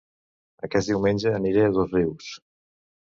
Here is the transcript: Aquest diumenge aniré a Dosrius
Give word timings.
Aquest 0.67 0.89
diumenge 0.91 1.35
aniré 1.41 1.67
a 1.67 1.71
Dosrius 1.77 2.33